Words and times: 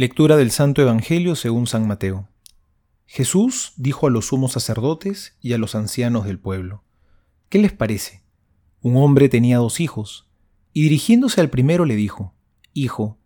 Lectura 0.00 0.38
del 0.38 0.50
Santo 0.50 0.80
Evangelio 0.80 1.36
según 1.36 1.66
San 1.66 1.86
Mateo. 1.86 2.26
Jesús 3.04 3.74
dijo 3.76 4.06
a 4.06 4.10
los 4.10 4.28
sumos 4.28 4.52
sacerdotes 4.52 5.36
y 5.42 5.52
a 5.52 5.58
los 5.58 5.74
ancianos 5.74 6.24
del 6.24 6.38
pueblo, 6.38 6.84
¿qué 7.50 7.58
les 7.58 7.74
parece? 7.74 8.22
Un 8.80 8.96
hombre 8.96 9.28
tenía 9.28 9.58
dos 9.58 9.78
hijos, 9.78 10.26
y 10.72 10.84
dirigiéndose 10.84 11.42
al 11.42 11.50
primero 11.50 11.84
le 11.84 11.96
dijo, 11.96 12.34
Hijo, 12.72 13.18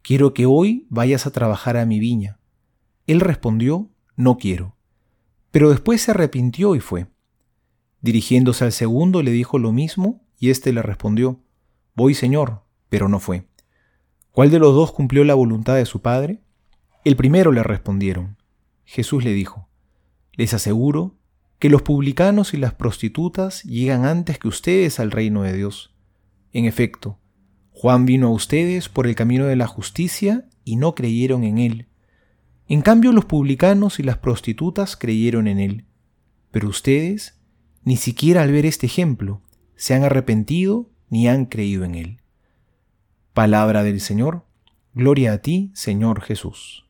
quiero 0.00 0.32
que 0.32 0.46
hoy 0.46 0.86
vayas 0.88 1.26
a 1.26 1.30
trabajar 1.30 1.76
a 1.76 1.84
mi 1.84 2.00
viña. 2.00 2.40
Él 3.06 3.20
respondió, 3.20 3.90
No 4.16 4.38
quiero. 4.38 4.78
Pero 5.50 5.68
después 5.68 6.00
se 6.00 6.12
arrepintió 6.12 6.74
y 6.74 6.80
fue. 6.80 7.06
Dirigiéndose 8.00 8.64
al 8.64 8.72
segundo 8.72 9.22
le 9.22 9.30
dijo 9.30 9.58
lo 9.58 9.72
mismo, 9.72 10.26
y 10.38 10.48
éste 10.48 10.72
le 10.72 10.80
respondió, 10.80 11.42
Voy, 11.94 12.14
Señor, 12.14 12.62
pero 12.88 13.10
no 13.10 13.20
fue. 13.20 13.46
¿Cuál 14.34 14.50
de 14.50 14.58
los 14.58 14.74
dos 14.74 14.90
cumplió 14.90 15.22
la 15.22 15.34
voluntad 15.34 15.76
de 15.76 15.86
su 15.86 16.02
padre? 16.02 16.40
El 17.04 17.14
primero 17.14 17.52
le 17.52 17.62
respondieron. 17.62 18.36
Jesús 18.84 19.22
le 19.22 19.32
dijo, 19.32 19.68
Les 20.32 20.52
aseguro 20.54 21.14
que 21.60 21.68
los 21.68 21.82
publicanos 21.82 22.52
y 22.52 22.56
las 22.56 22.74
prostitutas 22.74 23.62
llegan 23.62 24.04
antes 24.04 24.40
que 24.40 24.48
ustedes 24.48 24.98
al 24.98 25.12
reino 25.12 25.42
de 25.42 25.52
Dios. 25.52 25.94
En 26.52 26.64
efecto, 26.64 27.20
Juan 27.70 28.06
vino 28.06 28.26
a 28.26 28.32
ustedes 28.32 28.88
por 28.88 29.06
el 29.06 29.14
camino 29.14 29.46
de 29.46 29.54
la 29.54 29.68
justicia 29.68 30.48
y 30.64 30.74
no 30.74 30.96
creyeron 30.96 31.44
en 31.44 31.58
él. 31.58 31.86
En 32.66 32.82
cambio 32.82 33.12
los 33.12 33.26
publicanos 33.26 34.00
y 34.00 34.02
las 34.02 34.18
prostitutas 34.18 34.96
creyeron 34.96 35.46
en 35.46 35.60
él. 35.60 35.84
Pero 36.50 36.68
ustedes, 36.68 37.38
ni 37.84 37.96
siquiera 37.96 38.42
al 38.42 38.50
ver 38.50 38.66
este 38.66 38.86
ejemplo, 38.86 39.42
se 39.76 39.94
han 39.94 40.02
arrepentido 40.02 40.90
ni 41.08 41.28
han 41.28 41.46
creído 41.46 41.84
en 41.84 41.94
él. 41.94 42.23
Palabra 43.34 43.82
del 43.82 44.00
Señor. 44.00 44.44
Gloria 44.92 45.32
a 45.32 45.38
ti, 45.38 45.72
Señor 45.74 46.20
Jesús. 46.20 46.86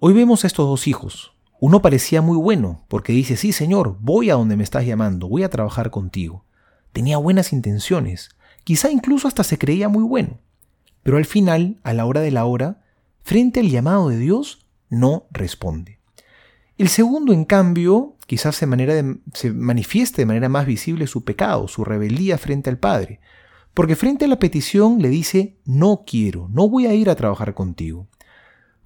Hoy 0.00 0.12
vemos 0.12 0.42
a 0.42 0.48
estos 0.48 0.66
dos 0.66 0.88
hijos. 0.88 1.32
Uno 1.60 1.80
parecía 1.80 2.22
muy 2.22 2.36
bueno, 2.36 2.84
porque 2.88 3.12
dice, 3.12 3.36
sí, 3.36 3.52
Señor, 3.52 3.98
voy 4.00 4.30
a 4.30 4.34
donde 4.34 4.56
me 4.56 4.64
estás 4.64 4.84
llamando, 4.84 5.28
voy 5.28 5.44
a 5.44 5.48
trabajar 5.48 5.92
contigo. 5.92 6.44
Tenía 6.92 7.18
buenas 7.18 7.52
intenciones, 7.52 8.30
quizá 8.64 8.90
incluso 8.90 9.28
hasta 9.28 9.44
se 9.44 9.58
creía 9.58 9.88
muy 9.88 10.02
bueno. 10.02 10.40
Pero 11.04 11.18
al 11.18 11.24
final, 11.24 11.78
a 11.84 11.92
la 11.92 12.04
hora 12.04 12.20
de 12.20 12.32
la 12.32 12.44
hora, 12.44 12.82
frente 13.22 13.60
al 13.60 13.70
llamado 13.70 14.08
de 14.08 14.18
Dios, 14.18 14.66
no 14.90 15.28
responde. 15.30 16.00
El 16.78 16.88
segundo, 16.88 17.32
en 17.32 17.44
cambio, 17.44 18.16
quizás 18.26 18.56
se, 18.56 18.66
manera 18.66 19.04
se 19.34 19.52
manifieste 19.52 20.22
de 20.22 20.26
manera 20.26 20.48
más 20.48 20.66
visible 20.66 21.06
su 21.06 21.22
pecado, 21.22 21.68
su 21.68 21.84
rebeldía 21.84 22.38
frente 22.38 22.70
al 22.70 22.78
Padre, 22.78 23.20
porque 23.76 23.94
frente 23.94 24.24
a 24.24 24.28
la 24.28 24.38
petición 24.38 25.02
le 25.02 25.10
dice, 25.10 25.58
no 25.66 26.04
quiero, 26.06 26.48
no 26.50 26.66
voy 26.66 26.86
a 26.86 26.94
ir 26.94 27.10
a 27.10 27.14
trabajar 27.14 27.52
contigo. 27.52 28.08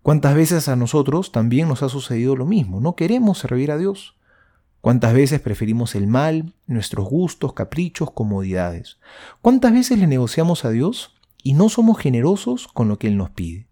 ¿Cuántas 0.02 0.34
veces 0.34 0.66
a 0.66 0.74
nosotros 0.74 1.30
también 1.30 1.68
nos 1.68 1.84
ha 1.84 1.88
sucedido 1.88 2.34
lo 2.34 2.44
mismo? 2.44 2.80
No 2.80 2.96
queremos 2.96 3.38
servir 3.38 3.70
a 3.70 3.78
Dios. 3.78 4.16
¿Cuántas 4.80 5.14
veces 5.14 5.40
preferimos 5.40 5.94
el 5.94 6.08
mal, 6.08 6.54
nuestros 6.66 7.08
gustos, 7.08 7.52
caprichos, 7.52 8.10
comodidades? 8.10 8.98
¿Cuántas 9.42 9.72
veces 9.72 9.96
le 9.96 10.08
negociamos 10.08 10.64
a 10.64 10.70
Dios 10.70 11.14
y 11.40 11.52
no 11.52 11.68
somos 11.68 11.96
generosos 11.96 12.66
con 12.66 12.88
lo 12.88 12.98
que 12.98 13.06
Él 13.06 13.16
nos 13.16 13.30
pide? 13.30 13.68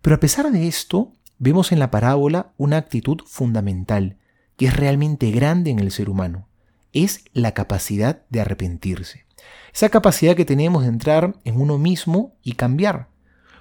Pero 0.00 0.14
a 0.14 0.20
pesar 0.20 0.52
de 0.52 0.68
esto, 0.68 1.10
vemos 1.40 1.72
en 1.72 1.80
la 1.80 1.90
parábola 1.90 2.52
una 2.56 2.76
actitud 2.76 3.18
fundamental, 3.26 4.18
que 4.56 4.66
es 4.66 4.76
realmente 4.76 5.32
grande 5.32 5.72
en 5.72 5.80
el 5.80 5.90
ser 5.90 6.08
humano. 6.08 6.49
Es 6.92 7.24
la 7.32 7.52
capacidad 7.52 8.22
de 8.30 8.40
arrepentirse. 8.40 9.26
Esa 9.72 9.88
capacidad 9.88 10.34
que 10.34 10.44
tenemos 10.44 10.82
de 10.82 10.88
entrar 10.88 11.36
en 11.44 11.60
uno 11.60 11.78
mismo 11.78 12.34
y 12.42 12.52
cambiar. 12.52 13.08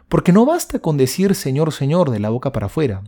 Porque 0.07 0.31
no 0.31 0.45
basta 0.45 0.79
con 0.79 0.97
decir 0.97 1.35
Señor, 1.35 1.71
Señor 1.71 2.09
de 2.09 2.19
la 2.19 2.29
boca 2.29 2.51
para 2.51 2.65
afuera. 2.65 3.03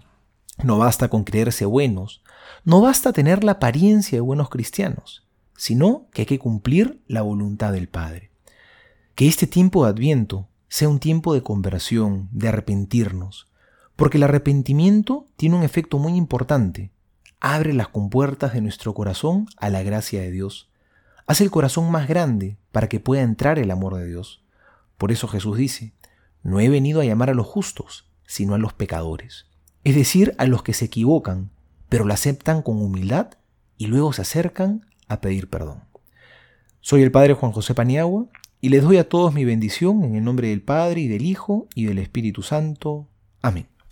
No 0.63 0.77
basta 0.77 1.07
con 1.09 1.23
creerse 1.23 1.65
buenos. 1.65 2.21
No 2.63 2.81
basta 2.81 3.13
tener 3.13 3.43
la 3.43 3.53
apariencia 3.53 4.17
de 4.17 4.21
buenos 4.21 4.49
cristianos. 4.49 5.25
Sino 5.57 6.07
que 6.13 6.23
hay 6.23 6.25
que 6.27 6.39
cumplir 6.39 7.01
la 7.07 7.23
voluntad 7.23 7.71
del 7.71 7.87
Padre. 7.87 8.29
Que 9.15 9.27
este 9.27 9.47
tiempo 9.47 9.83
de 9.83 9.91
Adviento 9.91 10.47
sea 10.69 10.89
un 10.89 10.99
tiempo 10.99 11.33
de 11.33 11.41
conversión, 11.41 12.29
de 12.31 12.49
arrepentirnos. 12.49 13.47
Porque 13.95 14.17
el 14.17 14.23
arrepentimiento 14.23 15.25
tiene 15.35 15.55
un 15.55 15.63
efecto 15.63 15.97
muy 15.97 16.15
importante. 16.15 16.91
Abre 17.41 17.73
las 17.73 17.89
compuertas 17.89 18.53
de 18.53 18.61
nuestro 18.61 18.93
corazón 18.93 19.47
a 19.57 19.69
la 19.69 19.83
gracia 19.83 20.21
de 20.21 20.31
Dios 20.31 20.71
Hace 21.31 21.45
el 21.45 21.51
corazón 21.51 21.89
más 21.89 22.09
grande 22.09 22.57
para 22.73 22.89
que 22.89 22.99
pueda 22.99 23.21
entrar 23.21 23.57
el 23.57 23.71
amor 23.71 23.95
de 23.95 24.05
Dios. 24.05 24.43
Por 24.97 25.13
eso 25.13 25.29
Jesús 25.29 25.57
dice, 25.57 25.93
no 26.43 26.59
he 26.59 26.67
venido 26.67 26.99
a 26.99 27.05
llamar 27.05 27.29
a 27.29 27.33
los 27.33 27.47
justos, 27.47 28.05
sino 28.25 28.53
a 28.53 28.57
los 28.57 28.73
pecadores. 28.73 29.45
Es 29.85 29.95
decir, 29.95 30.35
a 30.39 30.45
los 30.45 30.61
que 30.61 30.73
se 30.73 30.83
equivocan, 30.83 31.49
pero 31.87 32.03
la 32.03 32.15
aceptan 32.15 32.61
con 32.61 32.81
humildad 32.81 33.29
y 33.77 33.87
luego 33.87 34.11
se 34.11 34.23
acercan 34.23 34.85
a 35.07 35.21
pedir 35.21 35.49
perdón. 35.49 35.85
Soy 36.81 37.01
el 37.01 37.11
Padre 37.11 37.33
Juan 37.33 37.53
José 37.53 37.73
Paniagua 37.75 38.25
y 38.59 38.67
les 38.67 38.83
doy 38.83 38.97
a 38.97 39.07
todos 39.07 39.33
mi 39.33 39.45
bendición 39.45 40.03
en 40.03 40.15
el 40.15 40.25
nombre 40.25 40.49
del 40.49 40.61
Padre 40.61 40.99
y 40.99 41.07
del 41.07 41.25
Hijo 41.25 41.67
y 41.75 41.85
del 41.85 41.99
Espíritu 41.99 42.41
Santo. 42.41 43.07
Amén. 43.41 43.70